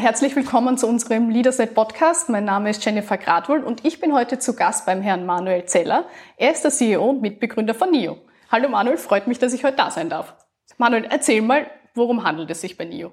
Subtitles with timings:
[0.00, 2.30] herzlich willkommen zu unserem Leaderset Podcast.
[2.30, 6.04] Mein Name ist Jennifer Gradwohl und ich bin heute zu Gast beim Herrn Manuel Zeller.
[6.38, 8.16] Er ist der CEO und Mitbegründer von NIO.
[8.50, 10.32] Hallo Manuel, freut mich, dass ich heute da sein darf.
[10.78, 13.12] Manuel, erzähl mal, worum handelt es sich bei NIO?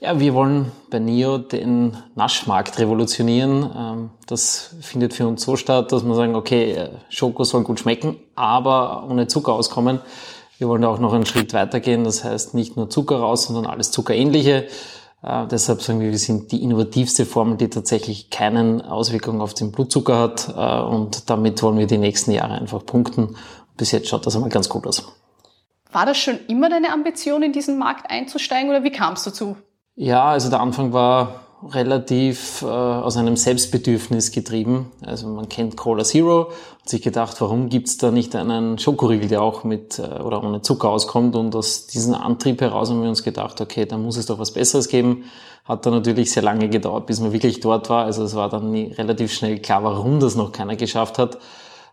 [0.00, 3.70] Ja, wir wollen bei NIO den Naschmarkt revolutionieren.
[3.74, 7.80] Ähm, das findet für uns so statt, dass wir sagen, okay, äh, Schoko soll gut
[7.80, 10.00] schmecken, aber ohne Zucker auskommen.
[10.58, 12.04] Wir wollen da auch noch einen Schritt weitergehen.
[12.04, 14.68] Das heißt nicht nur Zucker raus, sondern alles Zuckerähnliche.
[15.22, 19.72] Äh, deshalb sagen wir, wir sind die innovativste Formel, die tatsächlich keinen Auswirkungen auf den
[19.72, 20.54] Blutzucker hat.
[20.56, 23.36] Äh, und damit wollen wir die nächsten Jahre einfach punkten.
[23.76, 25.12] Bis jetzt schaut das einmal ganz gut aus.
[25.90, 29.56] War das schon immer deine Ambition, in diesen Markt einzusteigen oder wie kamst du zu
[29.94, 31.40] ja, also der Anfang war
[31.70, 34.90] relativ äh, aus einem Selbstbedürfnis getrieben.
[35.04, 39.42] Also man kennt Cola Zero, hat sich gedacht, warum gibt's da nicht einen Schokoriegel, der
[39.42, 41.36] auch mit äh, oder ohne Zucker auskommt.
[41.36, 44.52] Und aus diesem Antrieb heraus haben wir uns gedacht, okay, da muss es doch was
[44.52, 45.24] Besseres geben.
[45.64, 48.04] Hat dann natürlich sehr lange gedauert, bis man wirklich dort war.
[48.04, 51.38] Also es war dann relativ schnell klar, warum das noch keiner geschafft hat.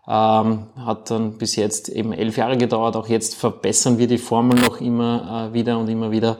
[0.08, 2.96] Ähm, hat dann bis jetzt eben elf Jahre gedauert.
[2.96, 6.38] Auch jetzt verbessern wir die Formel noch immer äh, wieder und immer wieder.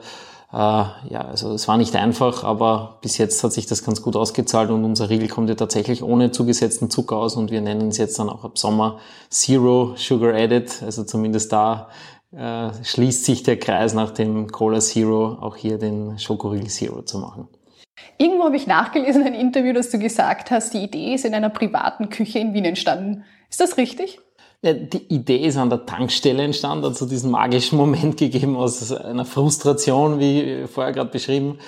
[0.52, 4.16] Äh, ja, also es war nicht einfach, aber bis jetzt hat sich das ganz gut
[4.16, 7.98] ausgezahlt und unser Riegel kommt ja tatsächlich ohne zugesetzten Zucker aus und wir nennen es
[7.98, 10.82] jetzt dann auch ab Sommer Zero Sugar Added.
[10.82, 11.88] Also zumindest da
[12.32, 17.18] äh, schließt sich der Kreis nach dem Cola Zero auch hier den Schokoriegel Zero zu
[17.18, 17.48] machen.
[18.18, 21.50] Irgendwo habe ich nachgelesen, ein Interview, dass du gesagt hast, die Idee ist in einer
[21.50, 23.24] privaten Küche in Wien entstanden.
[23.50, 24.20] Ist das richtig?
[24.62, 29.24] Die Idee ist an der Tankstelle entstanden, hat so diesen magischen Moment gegeben aus einer
[29.24, 31.58] Frustration, wie vorher gerade beschrieben.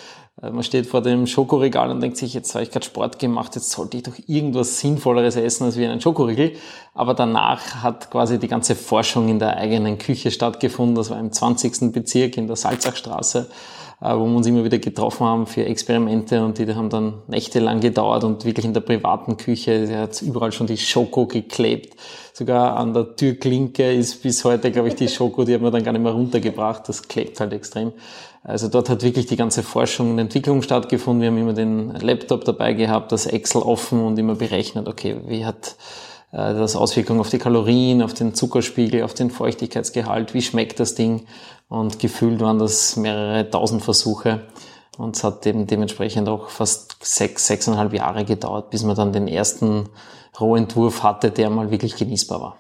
[0.43, 3.55] Äh, man steht vor dem Schokoregal und denkt sich, jetzt habe ich gerade Sport gemacht,
[3.55, 6.53] jetzt sollte ich doch irgendwas Sinnvolleres essen als wie einen Schokoriegel.
[6.93, 10.95] Aber danach hat quasi die ganze Forschung in der eigenen Küche stattgefunden.
[10.95, 11.93] Das war im 20.
[11.93, 13.49] Bezirk in der Salzachstraße.
[14.03, 17.79] Äh, wo wir uns immer wieder getroffen haben für Experimente und die haben dann nächtelang
[17.79, 21.95] gedauert und wirklich in der privaten Küche, sie hat überall schon die Schoko geklebt.
[22.33, 25.85] Sogar an der Türklinke ist bis heute, glaube ich, die Schoko, die haben wir dann
[25.85, 26.89] gar nicht mehr runtergebracht.
[26.89, 27.93] Das klebt halt extrem.
[28.43, 31.23] Also dort hat wirklich die ganze Forschung und Entwicklung stattgefunden.
[31.23, 35.47] Wir haben immer den Laptop dabei gehabt, das Excel offen und immer berechnet, okay, wie
[35.47, 35.77] hat
[36.33, 40.97] äh, das Auswirkungen auf die Kalorien, auf den Zuckerspiegel, auf den Feuchtigkeitsgehalt, wie schmeckt das
[40.97, 41.27] Ding
[41.73, 44.47] und gefühlt waren das mehrere tausend Versuche
[44.99, 49.27] und es hat eben dementsprechend auch fast sechs, sechseinhalb Jahre gedauert, bis man dann den
[49.27, 49.89] ersten
[50.39, 52.57] Rohentwurf hatte, der mal wirklich genießbar war.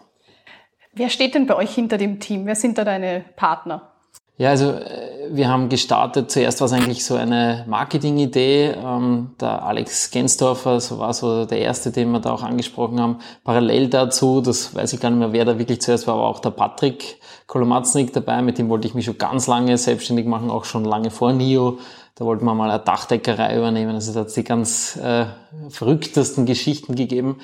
[0.94, 2.46] Wer steht denn bei euch hinter dem Team?
[2.46, 3.91] Wer sind da deine Partner?
[4.38, 8.74] Ja, also äh, wir haben gestartet, zuerst war es eigentlich so eine Marketing-Idee.
[8.82, 13.18] Ähm, der Alex Gensdorfer, so war so der erste, den wir da auch angesprochen haben.
[13.44, 16.40] Parallel dazu, das weiß ich gar nicht mehr, wer da wirklich zuerst war, aber auch
[16.40, 20.64] der Patrick Kolomatznik dabei, mit dem wollte ich mich schon ganz lange selbstständig machen, auch
[20.64, 21.78] schon lange vor NIO.
[22.14, 23.94] Da wollten wir mal eine Dachdeckerei übernehmen.
[23.94, 25.26] Also da hat es die ganz äh,
[25.68, 27.40] verrücktesten Geschichten gegeben.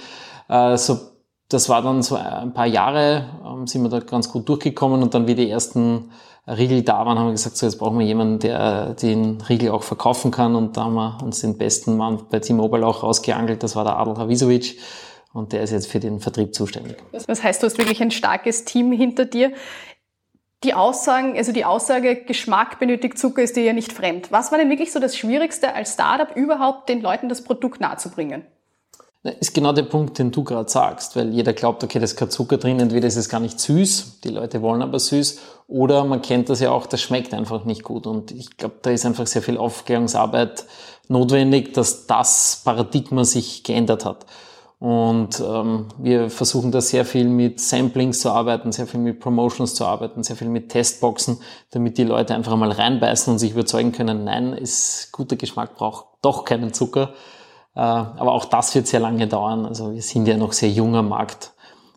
[0.48, 0.98] Äh, so
[1.48, 5.14] das war dann so ein paar Jahre, ähm, sind wir da ganz gut durchgekommen und
[5.14, 6.10] dann wie die ersten
[6.46, 9.82] Riegel da waren, haben wir gesagt, so jetzt brauchen wir jemanden, der den Riegel auch
[9.82, 13.76] verkaufen kann und da haben wir uns den besten Mann bei T-Mobile auch rausgeangelt, das
[13.76, 14.78] war der Adel Havisovic
[15.32, 16.96] und der ist jetzt für den Vertrieb zuständig.
[17.12, 19.52] Das heißt, du hast wirklich ein starkes Team hinter dir.
[20.64, 24.32] Die Aussagen, also die Aussage, Geschmack benötigt Zucker, ist dir ja nicht fremd.
[24.32, 28.44] Was war denn wirklich so das Schwierigste als Startup überhaupt, den Leuten das Produkt nahezubringen?
[29.40, 32.30] Ist genau der Punkt, den du gerade sagst, weil jeder glaubt, okay, da ist kein
[32.30, 36.22] Zucker drin, entweder ist es gar nicht süß, die Leute wollen aber süß, oder man
[36.22, 38.06] kennt das ja auch, das schmeckt einfach nicht gut.
[38.06, 40.64] Und ich glaube, da ist einfach sehr viel Aufklärungsarbeit
[41.08, 44.26] notwendig, dass das Paradigma sich geändert hat.
[44.80, 49.74] Und ähm, wir versuchen da sehr viel mit Samplings zu arbeiten, sehr viel mit Promotions
[49.74, 51.38] zu arbeiten, sehr viel mit Testboxen,
[51.72, 56.06] damit die Leute einfach mal reinbeißen und sich überzeugen können, nein, ist guter Geschmack braucht
[56.22, 57.12] doch keinen Zucker.
[57.78, 59.64] Äh, aber auch das wird sehr lange dauern.
[59.64, 61.52] Also wir sind ja noch sehr junger Markt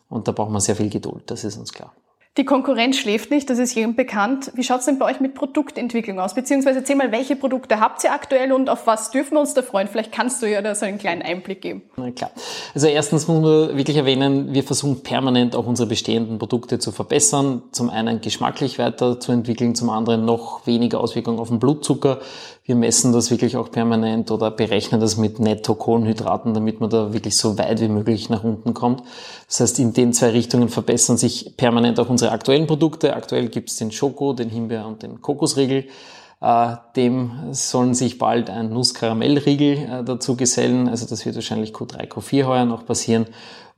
[0.08, 1.92] und da braucht man sehr viel Geduld, das ist uns klar.
[2.38, 4.52] Die Konkurrenz schläft nicht, das ist jedem bekannt.
[4.54, 6.32] Wie schaut es denn bei euch mit Produktentwicklung aus?
[6.32, 9.60] Beziehungsweise erzähl mal, welche Produkte habt ihr aktuell und auf was dürfen wir uns da
[9.60, 9.86] freuen?
[9.86, 11.82] Vielleicht kannst du ja da so einen kleinen Einblick geben.
[11.98, 12.30] Na klar.
[12.74, 17.64] Also erstens muss man wirklich erwähnen, wir versuchen permanent auch unsere bestehenden Produkte zu verbessern.
[17.70, 22.20] Zum einen geschmacklich weiterzuentwickeln, zum anderen noch weniger Auswirkungen auf den Blutzucker.
[22.64, 27.36] Wir messen das wirklich auch permanent oder berechnen das mit Netto-Kohlenhydraten, damit man da wirklich
[27.36, 29.02] so weit wie möglich nach unten kommt.
[29.48, 33.16] Das heißt, in den zwei Richtungen verbessern sich permanent auch unsere aktuellen Produkte.
[33.16, 35.86] Aktuell gibt es den Schoko, den Himbeer und den Kokosriegel.
[36.42, 40.88] Äh, dem sollen sich bald ein Nusskaramellriegel äh, dazu gesellen.
[40.88, 43.26] Also das wird wahrscheinlich Q3, Q4 heuer noch passieren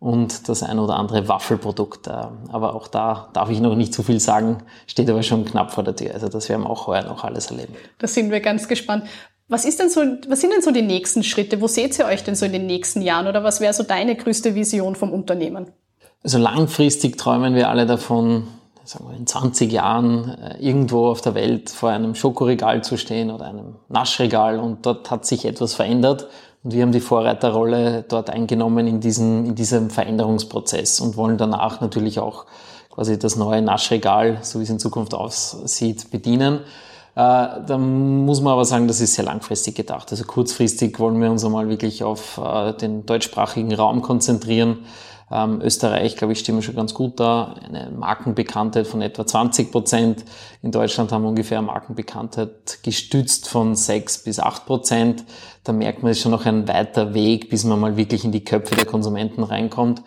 [0.00, 2.06] und das ein oder andere Waffelprodukt.
[2.06, 2.12] Äh,
[2.48, 5.84] aber auch da darf ich noch nicht zu viel sagen, steht aber schon knapp vor
[5.84, 6.14] der Tür.
[6.14, 7.74] Also das werden wir auch heuer noch alles erleben.
[7.98, 9.04] Da sind wir ganz gespannt.
[9.48, 11.60] Was, ist denn so, was sind denn so die nächsten Schritte?
[11.60, 13.26] Wo seht ihr euch denn so in den nächsten Jahren?
[13.26, 15.70] Oder was wäre so deine größte Vision vom Unternehmen?
[16.24, 18.48] Also langfristig träumen wir alle davon,
[18.82, 23.30] sagen wir in 20 Jahren äh, irgendwo auf der Welt vor einem Schokoregal zu stehen
[23.30, 26.28] oder einem Naschregal und dort hat sich etwas verändert
[26.62, 31.82] und wir haben die Vorreiterrolle dort eingenommen in diesem, in diesem Veränderungsprozess und wollen danach
[31.82, 32.46] natürlich auch
[32.88, 36.60] quasi das neue Naschregal, so wie es in Zukunft aussieht, bedienen.
[37.16, 40.10] Äh, da muss man aber sagen, das ist sehr langfristig gedacht.
[40.10, 44.86] Also kurzfristig wollen wir uns einmal wirklich auf äh, den deutschsprachigen Raum konzentrieren.
[45.30, 47.54] Ähm, Österreich, glaube ich, stehen wir schon ganz gut da.
[47.66, 50.24] Eine Markenbekanntheit von etwa 20 Prozent.
[50.62, 55.24] In Deutschland haben wir ungefähr Markenbekanntheit gestützt von 6 bis 8 Prozent.
[55.64, 58.32] Da merkt man, es ist schon noch ein weiter Weg, bis man mal wirklich in
[58.32, 60.02] die Köpfe der Konsumenten reinkommt.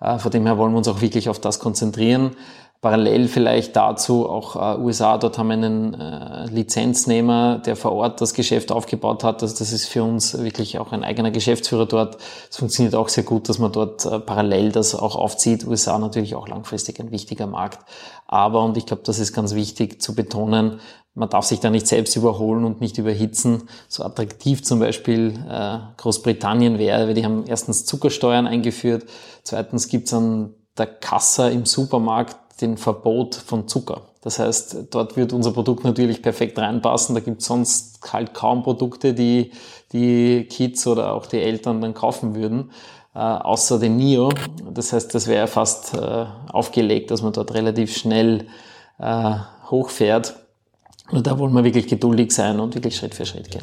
[0.00, 2.36] Äh, von dem her wollen wir uns auch wirklich auf das konzentrieren.
[2.80, 8.20] Parallel vielleicht dazu auch äh, USA, dort haben wir einen äh, Lizenznehmer, der vor Ort
[8.20, 9.42] das Geschäft aufgebaut hat.
[9.42, 12.18] Also das ist für uns wirklich auch ein eigener Geschäftsführer dort.
[12.48, 15.66] Es funktioniert auch sehr gut, dass man dort äh, parallel das auch aufzieht.
[15.66, 17.80] USA natürlich auch langfristig ein wichtiger Markt.
[18.28, 20.78] Aber, und ich glaube, das ist ganz wichtig zu betonen,
[21.14, 23.68] man darf sich da nicht selbst überholen und nicht überhitzen.
[23.88, 29.04] So attraktiv zum Beispiel äh, Großbritannien wäre, weil die haben erstens Zuckersteuern eingeführt,
[29.42, 34.02] zweitens gibt's an der Kasse im Supermarkt den Verbot von Zucker.
[34.22, 37.14] Das heißt, dort wird unser Produkt natürlich perfekt reinpassen.
[37.14, 39.52] Da gibt es sonst halt kaum Produkte, die
[39.92, 42.70] die Kids oder auch die Eltern dann kaufen würden,
[43.14, 44.30] äh, außer den Nio.
[44.70, 48.46] Das heißt, das wäre fast äh, aufgelegt, dass man dort relativ schnell
[48.98, 49.34] äh,
[49.70, 50.36] hochfährt.
[51.10, 53.62] Und da wollen wir wirklich geduldig sein und wirklich Schritt für Schritt gehen.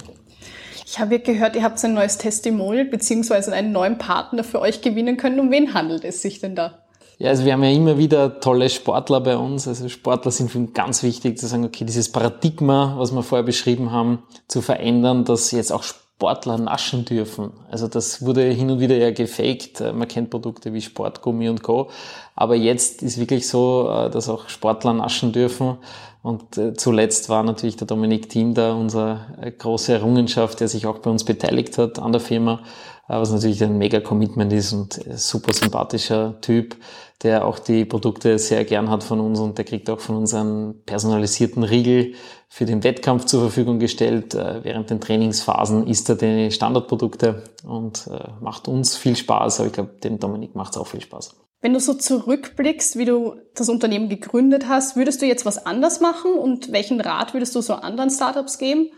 [0.88, 5.18] Ich habe gehört, ihr habt ein neues Testimonial beziehungsweise einen neuen Partner für euch gewinnen
[5.18, 5.40] können.
[5.40, 6.85] Um wen handelt es sich denn da?
[7.18, 9.68] Ja, also wir haben ja immer wieder tolle Sportler bei uns.
[9.68, 13.46] Also Sportler sind für uns ganz wichtig zu sagen, okay, dieses Paradigma, was wir vorher
[13.46, 17.52] beschrieben haben, zu verändern, dass jetzt auch Sportler naschen dürfen.
[17.70, 19.82] Also das wurde hin und wieder ja gefaked.
[19.82, 21.90] Man kennt Produkte wie Sportgummi und Co.
[22.36, 25.78] Aber jetzt ist wirklich so, äh, dass auch Sportler naschen dürfen.
[26.22, 30.86] Und äh, zuletzt war natürlich der Dominik Thiem da, unsere äh, große Errungenschaft, der sich
[30.88, 32.62] auch bei uns beteiligt hat an der Firma
[33.08, 36.76] was natürlich ein mega Commitment ist und super sympathischer Typ,
[37.24, 40.34] der auch die Produkte sehr gern hat von uns und der kriegt auch von uns
[40.34, 42.14] einen personalisierten Riegel
[42.50, 44.34] für den Wettkampf zur Verfügung gestellt.
[44.34, 49.68] Äh, während den Trainingsphasen isst er die Standardprodukte und äh, macht uns viel Spaß, aber
[49.68, 51.36] ich glaube, dem Dominik macht es auch viel Spaß.
[51.62, 56.00] Wenn du so zurückblickst, wie du das Unternehmen gegründet hast, würdest du jetzt was anders
[56.00, 58.90] machen und welchen Rat würdest du so anderen Startups geben?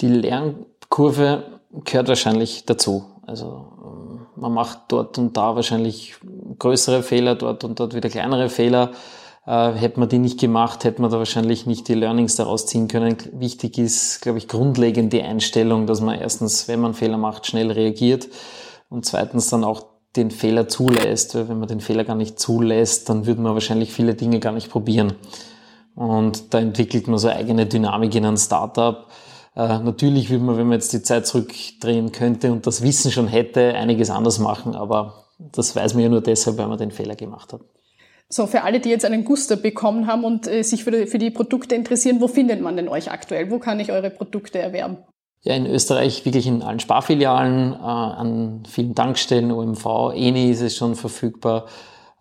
[0.00, 3.04] Die Lernkurve gehört wahrscheinlich dazu.
[3.30, 6.16] Also ähm, man macht dort und da wahrscheinlich
[6.58, 8.90] größere Fehler, dort und dort wieder kleinere Fehler.
[9.46, 12.88] Äh, hätte man die nicht gemacht, hätte man da wahrscheinlich nicht die Learnings daraus ziehen
[12.88, 13.16] können.
[13.32, 17.70] Wichtig ist, glaube ich, grundlegend die Einstellung, dass man erstens, wenn man Fehler macht, schnell
[17.70, 18.28] reagiert
[18.88, 19.84] und zweitens dann auch
[20.16, 21.36] den Fehler zulässt.
[21.36, 24.52] Weil wenn man den Fehler gar nicht zulässt, dann würde man wahrscheinlich viele Dinge gar
[24.52, 25.14] nicht probieren.
[25.94, 29.06] Und da entwickelt man so eigene Dynamik in einem Startup
[29.56, 33.28] äh, natürlich würde man, wenn man jetzt die Zeit zurückdrehen könnte und das Wissen schon
[33.28, 37.16] hätte, einiges anders machen, aber das weiß man ja nur deshalb, weil man den Fehler
[37.16, 37.60] gemacht hat.
[38.28, 41.18] So, für alle, die jetzt einen Guster bekommen haben und äh, sich für die, für
[41.18, 43.50] die Produkte interessieren, wo findet man denn euch aktuell?
[43.50, 44.98] Wo kann ich eure Produkte erwerben?
[45.42, 50.76] Ja, in Österreich wirklich in allen Sparfilialen, äh, an vielen Tankstellen, OMV, ENI ist es
[50.76, 51.66] schon verfügbar,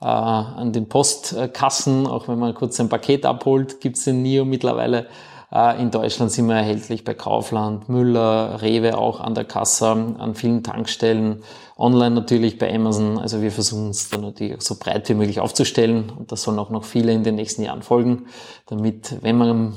[0.01, 5.07] äh, an den Postkassen, auch wenn man kurz ein Paket abholt, gibt's den NIO mittlerweile.
[5.51, 10.35] Äh, in Deutschland sind wir erhältlich bei Kaufland, Müller, Rewe auch an der Kasse, an
[10.35, 11.43] vielen Tankstellen,
[11.77, 13.17] online natürlich bei Amazon.
[13.17, 16.69] Also wir versuchen es dann natürlich so breit wie möglich aufzustellen und das sollen auch
[16.69, 18.27] noch viele in den nächsten Jahren folgen,
[18.67, 19.73] damit, wenn man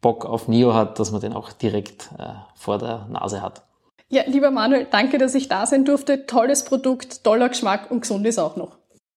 [0.00, 3.62] Bock auf Nio hat, dass man den auch direkt äh, vor der Nase hat.
[4.10, 6.24] Ja, lieber Manuel, danke, dass ich da sein durfte.
[6.24, 8.77] Tolles Produkt, toller Geschmack und gesund ist auch noch.